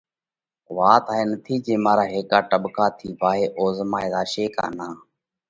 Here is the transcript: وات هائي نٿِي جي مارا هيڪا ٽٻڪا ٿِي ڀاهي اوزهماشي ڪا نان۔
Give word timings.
وات 0.77 1.03
هائي 1.13 1.23
نٿِي 1.31 1.55
جي 1.65 1.75
مارا 1.85 2.05
هيڪا 2.13 2.39
ٽٻڪا 2.49 2.85
ٿِي 2.97 3.07
ڀاهي 3.21 3.45
اوزهماشي 3.59 4.45
ڪا 4.55 4.65
نان۔ 4.77 4.93